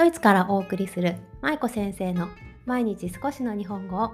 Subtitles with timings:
[0.00, 2.28] ドイツからお送りする舞子先生の
[2.64, 4.12] 毎日少しの日本語を。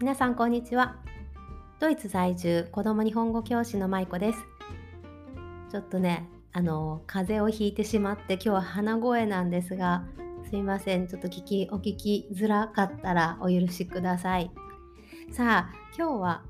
[0.00, 0.96] 皆さんこんにちは。
[1.78, 4.38] ドイツ在住子供日本語教師の舞子です。
[5.70, 10.02] ちょっとねあの風邪をひいてしまって今日は鼻声なんですが
[10.50, 11.06] すいません。
[11.06, 14.50] ちょっと聞きお聞きづらかったらお許しください。
[15.30, 16.42] さあ今日は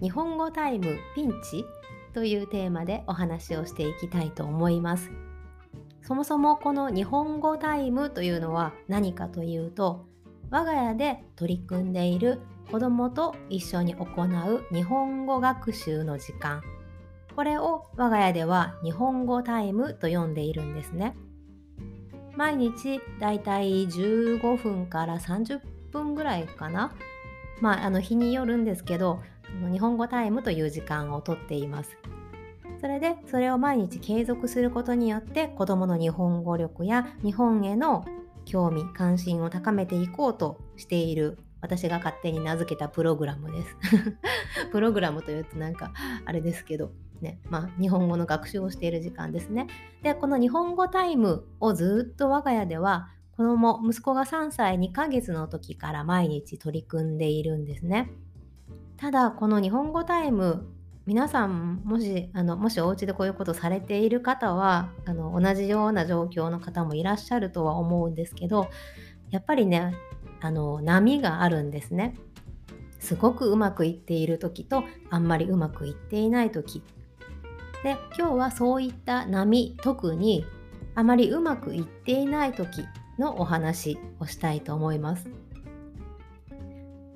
[0.00, 1.64] 日本語タイムピンチ
[2.14, 5.10] というテーマでお話をしていきたいと思います。
[6.06, 10.06] そもそもこの日本語タイムというのは何かというと
[10.50, 16.62] 我が家で取り組んでいる子どもと一緒に行う日本語学習の時間。
[17.34, 21.16] これを我が家では日本語タイムと呼んでいるんですね。
[22.36, 26.94] 毎日だいたい15分から30分ぐらいかな。
[27.60, 29.20] まああの日によるんですけど
[29.72, 31.98] 日本語タイムという時間をとっています。
[32.80, 38.04] それでそれを毎日継続することによって子どもの日本語力や日本への
[38.44, 43.76] 興味関心を高めていこうとしている私が勝手に名付けたプログラムです。
[44.70, 45.92] プログラムというとなんか
[46.24, 49.66] あれですけどねまあ日本語の学習をしている時間ですね。
[50.02, 58.10] でこの日本語タイムをずっと我が家では子供息子が3歳2ヶ月の時から毎日取り組んでいるんですね。
[58.96, 60.66] ただこの日本語タイム
[61.06, 68.68] 皆さんもしあのもしお家でこういうことされている方はあの同じような状況の方もいらっしゃるとは思うんですけど
[69.30, 69.94] やっぱりね
[70.40, 72.16] あの波があるんですね。
[72.98, 76.82] すごくうまくいっている時とあんまりうまくいっていない時
[77.84, 80.44] で今日はそういった波特に
[80.96, 82.84] あまりうまくいっていない時
[83.16, 85.28] のお話をしたいと思います。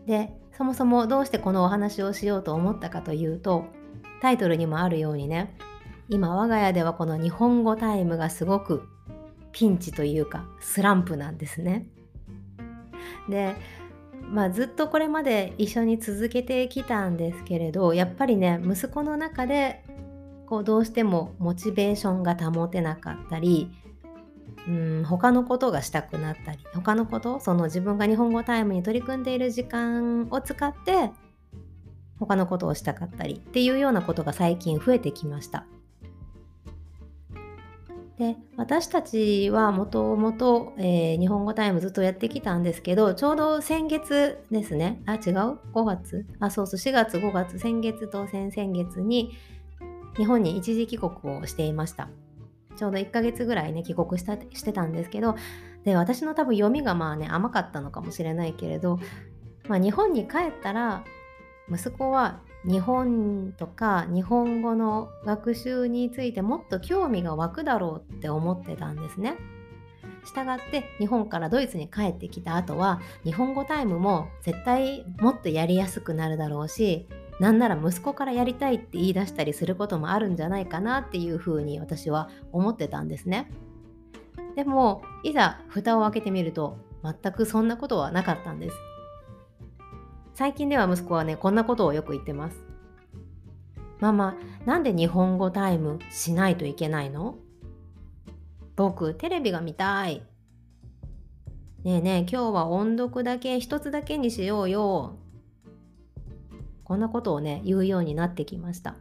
[0.06, 3.64] でそもそもどうしてこのお話をしようと思ったかというと
[4.20, 5.56] タイトルにもあるようにね
[6.08, 8.88] 今我が家ではこの日本語タイムがすごく
[9.52, 11.86] ピンチというかスランプなんですね。
[13.28, 13.54] で
[14.30, 19.84] まあずっとこれまで一緒に続けてきたんですけれどやっぱりね息子の中で
[20.46, 23.70] こうどうしてもモチベーションが保てなかったり
[24.68, 31.10] うん他のことがしたくなったり他のことその自分が日本語タイムに取り組んでいる時間を使って
[32.20, 35.66] 他のことをしたかったりっていうようなことが最近増えてきました。
[38.18, 45.00] で私たちはもともと日本語タイムずっとやってきたんですけどちょうど先月ですね。
[45.06, 46.26] あ違う？5月？
[46.38, 47.58] あそうそう4月5月。
[47.58, 49.32] 先月と先々月に
[50.18, 52.10] 日本に一時帰国をしていました。
[52.76, 55.36] ちょうど1ヶ月ぐらいね帰国したしてたんですけど
[55.84, 58.98] で私の多分読みがまあね甘かったのかもしれないけれど、
[59.68, 61.04] まあ、日本に帰ったら
[61.70, 69.36] 息子は日本とか日本語の学習についてもっと興味が湧くだろうって思ってたんですね。
[70.24, 77.08] したがって日本からドイツに帰ってきた後は日本語タイムも絶対もっとやりやすくなるだろうし
[77.40, 83.50] なんなら息子からやりたいって言い出したりすることもあるんじゃないかなっていうふうに私は思ってたんですね。
[84.56, 88.76] でもいざ蓋を開けてみると全くそんなことはなかったんです。
[90.40, 92.56] 最近では息子はねこんなことをよく言ってます。
[93.98, 97.34] ママなんで日本語タイムしないといけないの？
[98.74, 100.22] 僕テレビが見たい。
[101.84, 105.18] ねえねえ今日は音読だけ一つだけにしようよ。
[106.84, 108.94] こんなことをね言うようになってきました。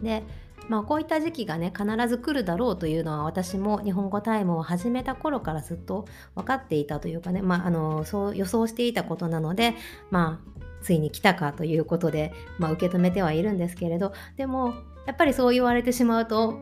[0.00, 0.22] で
[0.68, 9.74] まあこういった時期がね必ず来るだろうというのは私も日本語タイムを始めた頃からずっと分かっていたというかね、まあ、あのそう予想していたことなので
[10.10, 14.74] まあついに来たかということで、まあ、受け止めてはいるんですけれどでも
[15.06, 16.60] やっぱりそう言われてしまうと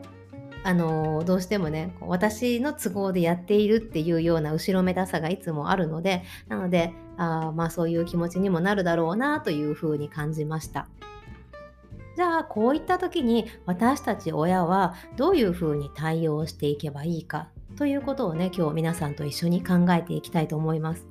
[0.64, 10.88] あのどうしてもね私の都合でやっているっていうような後ろめたさがいつもあるのでなのであまあそういう気持ちにもなるだろうなというふうに感じました。
[12.16, 21.06] じゃあこういった時に私たち親はどういうふうに対応していけばいいかということをね今日皆さんと一緒に考えていきたいと思います。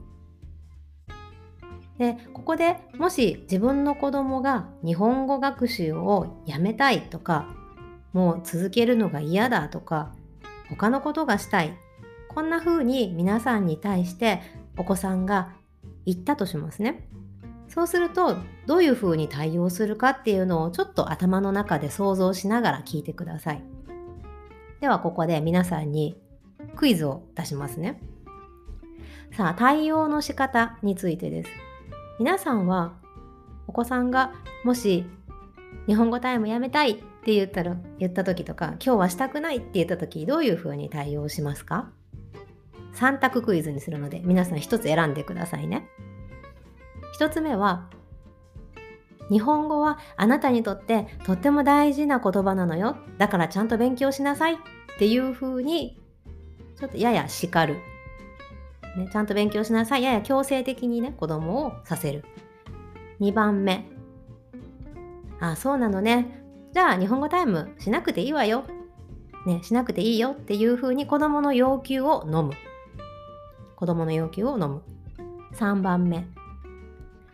[1.97, 7.47] でここでもし自分の子供が日本語学習をやめたいとか
[8.13, 10.11] もう続けるのが嫌だとか
[10.69, 11.77] 他のことがしたい
[12.29, 14.41] こんな風に皆さんに対して
[14.75, 15.53] お子さんが
[16.05, 17.07] 言ったとしますね。
[17.74, 18.38] そうすると
[18.68, 23.64] どういうふうに対応するかっていうのをちょっと頭の中で想像しながら聞いてください。
[24.80, 26.16] ではここで皆さんに
[26.75, 28.00] クイズを出しますね。
[29.36, 31.50] さあ対応の仕方についてです。
[32.20, 32.94] 皆さんは
[33.66, 34.34] お子さんが
[34.64, 35.04] もし
[35.88, 41.90] 日本語タイムやめたいって言ったら言った時とか今日はしたくないって言った時どういうふうに対応しますか
[42.94, 45.88] ？3択クイズにするので皆さん1つ選んでくださいね
[47.19, 47.89] 1つ目は
[49.30, 54.57] 日本語はあなたにとってとっても大事な言葉なのよだからちゃんと勉強しなさいっ
[55.00, 56.00] ていうふうに
[56.77, 57.75] ちょっとやや叱る、
[58.98, 62.25] ね、ちゃんと勉強しなさいやや強制的にね子供をさせる
[63.21, 63.86] 2番目
[65.39, 66.44] あそうなのね
[66.74, 68.63] じゃあ日本語タイムしなくていいわよ。
[69.45, 72.54] ね、しなくていいよっていうふうに子供の要求を飲む。
[73.75, 74.81] 子供の要求を飲む。
[75.54, 76.25] 3番目。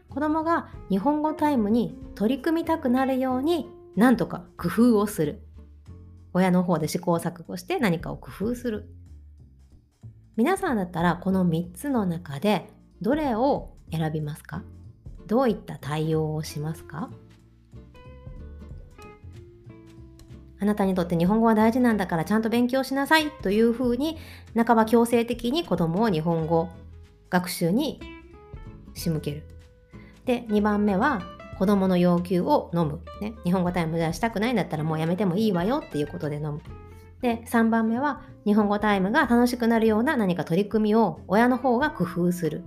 [0.10, 5.42] 子供が日本語タイムに取り組みたくなるように何とか工夫をする。
[6.34, 8.90] 親の方で試行錯誤して何かを工夫する。
[10.36, 12.70] 皆さんだったらこの3つの中で
[13.02, 14.64] どれを選びますか？
[15.28, 17.10] どういった対応をしますか？
[20.62, 24.18] あなたにとって日本語は大事なんだからちゃんと勉強しなさいというふうに
[24.56, 26.70] 半ば強制的に子供を日本語
[27.30, 28.00] 学習に
[28.94, 29.44] 仕向ける。
[30.30, 31.24] で2番目は
[31.58, 36.62] 子供の要求を飲む、ね、日本語タイムじゃしたくないんだったらもうやめてもいいわよっていうことで飲む。
[37.20, 42.64] で3番目は日本語タイムが楽しくなるような何か取り組みを親の方が工夫する。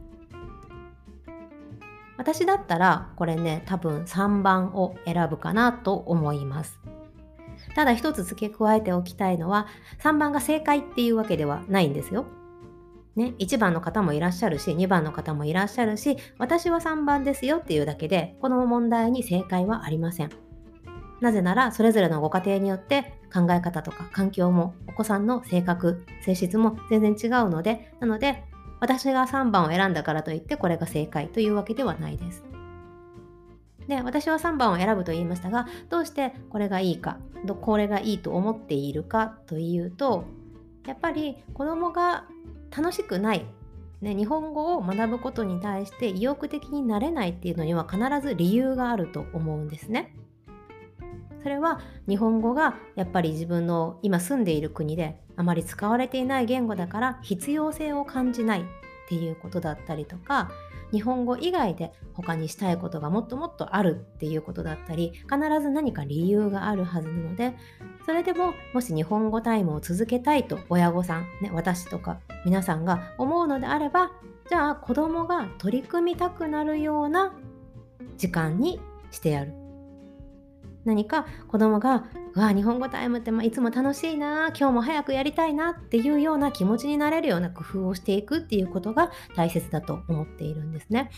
[2.16, 6.80] 私だったらこれね多分3番を選ぶかなと思います。
[7.76, 9.68] ただ一つ付け加えておきたいのは
[10.00, 12.26] 3番が正解っていうわけではないんですよ。
[13.16, 20.30] ね、1番の方もいらっしゃるし2番の方もいらっしゃるし私は3番ですよっていうだけでこの問題に正解はありません。
[21.20, 28.42] なぜならそれぞれのご家庭によって考え方とか環境もお子さんの性格性質も全然違うのでなので
[28.80, 32.42] 私が3番を選んだからといってこれが正解というわけではないです。
[33.86, 37.18] で私は3番を選ぶと言いましたがどうしてこれがいいか
[37.60, 40.24] これがいいと思っているかというと
[40.86, 42.24] やっぱり子供が
[42.76, 43.44] 楽しくない、
[44.00, 50.14] ね、日本語を学ぶことに対して意欲的になれないっていうのには必ず理由があると思うんですね。
[51.42, 58.64] それは日本語がやっぱり自分の今住んでいる国であまり使われていない言語だから必要性を感じないっ
[59.08, 60.52] ていうことだったりとか
[60.92, 67.54] 日本語以外で他にしたいことがもっともっとあるっていうことだったり必ず何か理由があるはずなので
[68.04, 74.12] それでももし日本語タイムを続けたいと親御さん、ね、私とか皆さんが思うのであれば
[74.48, 77.34] じゃあ子供が取り組みたくなるような
[78.18, 78.80] 時間に
[79.10, 79.61] してやる。
[80.84, 91.10] 何か子供が「うわ日本語タイムっていつも楽しいな今日も早くやりたいな」っていうような気持ちになれるような工夫をしていくっていうことが大切だと思っているんですね。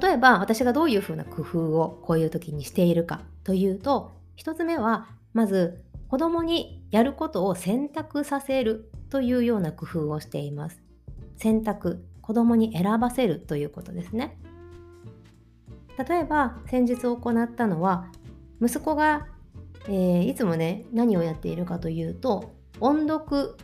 [0.00, 10.82] 例えば私がどういうふうな工夫をこういう時にしているかというと1つ目はまず子供にやることを選択させるというような工夫をしています。
[11.36, 14.36] 選択子供に選ばせるということですね。
[15.98, 18.06] 例えば先日行ったのは
[18.60, 19.26] 息子が、
[19.86, 23.56] えー、いつもね何をやっているかというと音読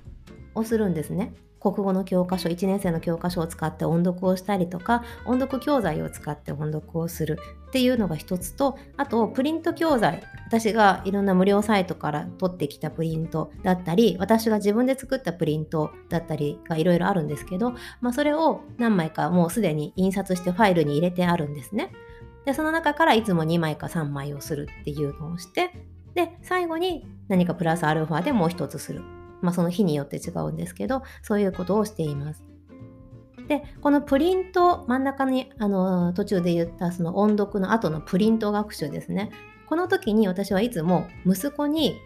[0.55, 1.35] をするんですね。
[1.63, 7.39] 国語の教科書1年生の教科書を使って音読をしたりとか音読教材を使って音読をする
[7.69, 21.93] っていうのが一つとあとプリント教材私がいろんな無料サイトから取ってきたプリントだったり私が自分で作ったプリントだったりがいろいろあるんですけど、まあ、それを何枚かもうすでに印刷してファイルに入れてあるんですね。
[22.45, 25.71] でその中からいつも2枚か3枚をするっていうのをして
[26.15, 29.03] で最後に何かプラスアルファでもう一つする。
[29.41, 32.45] まあその日によって違うんですけどそういうことをしています。
[33.49, 39.31] でこのプリント真ん中にあの途中で言ったその音読の後のプリント学習ですね。
[39.69, 41.99] この時に私はいつも息子に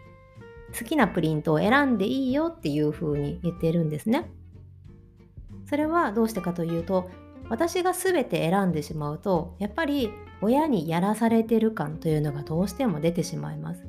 [0.78, 4.30] 好きなプリントを選んでいいよっていうふうに言ってるんですね。
[5.68, 7.10] それはどうしてかというと
[7.48, 10.10] 私が全て選んでしまうとやっぱり
[10.42, 13.86] 親にやらされてる感というのがどうしても出てしまいます。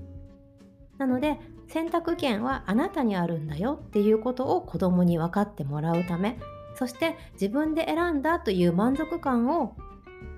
[0.97, 1.37] なので
[1.67, 6.39] 選択権はあなたにあるんだよっていうことを子供に分かってもらうため
[6.75, 9.75] そして自分で選んだという満足感を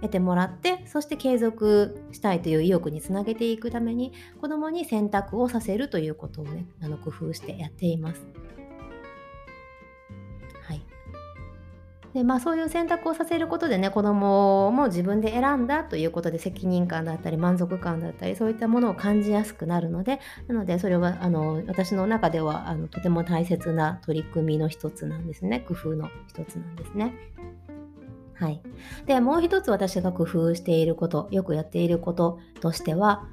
[0.02, 8.26] 得てもらってそして継続したいという意欲につなげていくために子供に選択をさせるということをねあの工夫してやっています。
[12.14, 27.14] でまあ、そういう選択をさせることでね子供も自分で選んだということで責任感だったり満足感だったりそういったものを感じやすくなるのでなのでそれはあの私の中ではあのとても大切な取り組みの一つなんですね工夫の一つなんですね。
[28.34, 28.62] はい、
[29.06, 33.28] でもう一つ私が工夫していることよくやっていることとしては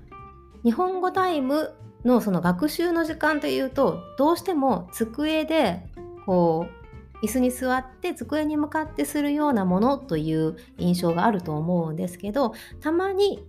[0.65, 5.87] 日本語タイムのその学習の時間というとどうしても机で
[6.27, 6.86] こう
[7.23, 13.45] 椅子に座って机に向かってするようなものという印象があると思うんですけどたまに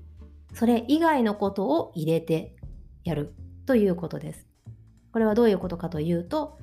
[0.54, 2.56] それ以外のことを入れて
[3.04, 3.34] やる
[3.66, 4.48] ということです。
[5.12, 6.58] これはどういうことかというと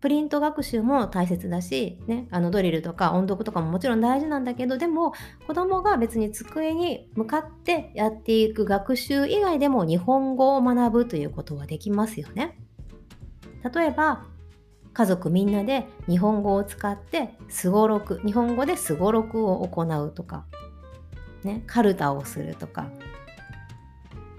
[0.00, 5.12] プリント学習も大切だし、ね、あのドリルとか音読とかももちろん大事なんだけどでも
[5.46, 12.58] 子供が別に机に向かってやっていく学習以外でも日本語を学ぶということはできますよね。
[13.74, 14.24] 例えば
[14.92, 20.44] 家族みんなで日本語を使ってすごろく日本語ですごろくを行うとか、
[21.44, 22.88] ね、カルタをするとか、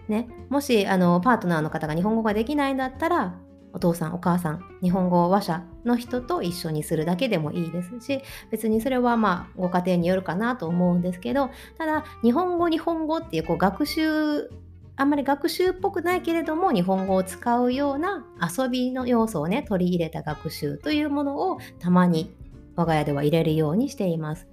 [0.07, 3.35] ね、もしあのパートナーの方が日本語ができないんだったら
[3.73, 14.49] お父さんお母さん日本語話者の人と一緒にするだけでもいいですし別にそれはまあご家庭によるかなと思うんですけどただ日本語日本語っていうこう学習
[14.95, 22.35] あんまり学習っぽくないけれども日本語を使うような遊びの要素をね取り入れた学習というものをたまに
[22.75, 24.50] 我が家では入れるようにしています。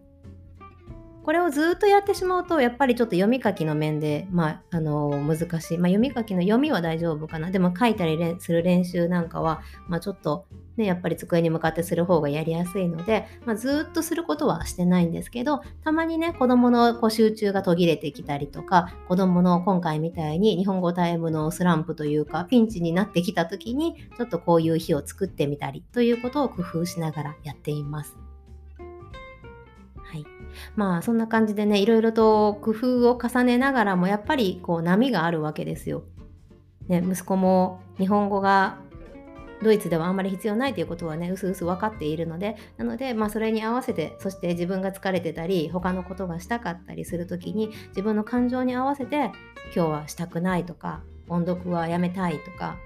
[1.28, 10.46] これをずっとやってしまうとやっぱりちょっと読み書きの面で、まあ、あの難しい、まあ、読み書きの読みは大丈夫かなでも書いたりする練習なんかは、まあ、ちょっと
[10.78, 28.27] ね、やっぱり机に向かってする方がやりやすいので、まあ、ずっとすることはしてないんですけどたまにね子どものこう集中が途切れてきたりとか子どもの今回みたいに日本語タイムのスランプというかピンチになってきた時にちょっとこういう日を作ってみたりということを工夫しながらやっています。
[30.10, 30.24] はい、
[30.74, 36.02] まあそんな感じでねいろいろと工夫を重ねながらもやっぱりこう波があるわけですよ。
[36.88, 38.78] ね、息子も日本語が
[39.62, 49.32] ドイツではあんまり必要ないということはねうすうす分かっているのでなので、まあ、それに合わせてそして自分が疲れてたり他のことがしたかったりする時に自分の感情に合わせて
[49.74, 52.76] 今日はしたくないとか音読はやめたいとか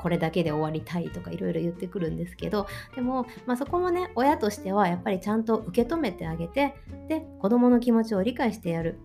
[0.00, 6.74] これだけで終わりたいとかいろいろ言ってくるんですけどでも、まあ、そこもね親としてはやっぱりちゃんと受け止めてあげて
[7.08, 8.98] で子どもの気持ちを理解してやる。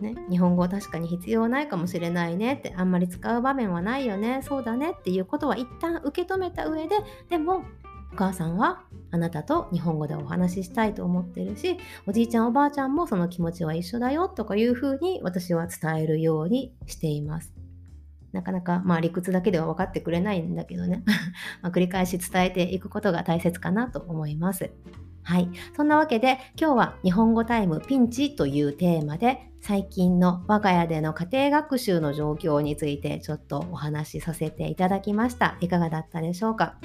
[0.00, 7.64] ね、日本語確かに必要ないかもしれないねってあんまり使う場面はないよねそうだねっていうことは一旦受け止めた上ででも
[8.12, 17.57] お母さんはあなたと日本語でお話ししたいと思ってるしおじいちゃんおばあちゃんもその気持ちは一緒だよとかいうふうに私は伝えるようにしています。
[18.38, 21.02] なかなか、まあ、理屈だけでは分かってくれないんだけどね
[21.60, 24.70] ま繰り返し伝えていくことが大切かなと思います。
[25.24, 25.50] はい。
[25.76, 35.56] そんなわけで今日は日本語タイムピンチというテーマで最近の我が家での家庭学習の状況についてちょっとお話しさせていただきました。
[35.60, 36.76] いかがだったでしょうか？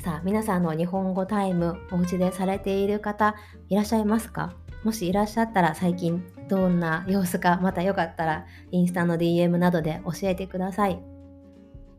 [0.00, 3.34] さあ皆さんの日本語タイムお家でされている方
[3.68, 4.52] いらっしゃいますか？
[4.84, 11.00] もしいらっしゃったら最近どんな様子かまたよかったらインスタの DM などで教えてください。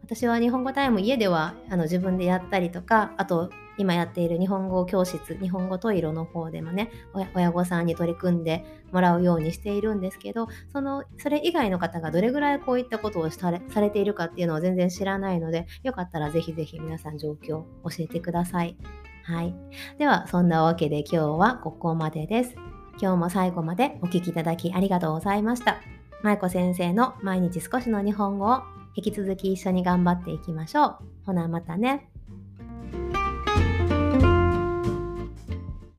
[0.03, 6.91] 私は日本語タイム家ではあの自分でやったりとかあと今やっている日本語教室日本語トイロの方でもね
[7.35, 18.75] 親御さんに取り組んでもらうようにしているんですけどそのそれ以外の方がどれぐらいこういったことをされされているかっていうのを全然知らないのでよかったらぜひぜひ皆さん状況を教えてください。
[19.29, 19.53] はい、
[19.99, 22.55] ではそんなわけで今日はここまでです。
[22.99, 25.81] 今日も最後までお聴きいただきありがとうございました。
[26.23, 28.63] 舞子先生の毎日少しの日本語を
[28.95, 30.95] 引き続き一緒に頑張っていきましょう。
[31.27, 32.09] ほなまたね。